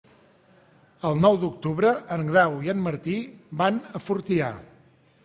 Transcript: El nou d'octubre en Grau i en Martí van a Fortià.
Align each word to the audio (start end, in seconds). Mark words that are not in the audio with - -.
El 1.09 1.19
nou 1.25 1.35
d'octubre 1.43 1.91
en 2.15 2.23
Grau 2.31 2.55
i 2.69 2.71
en 2.75 2.81
Martí 2.89 3.15
van 3.63 3.79
a 4.01 4.03
Fortià. 4.07 4.49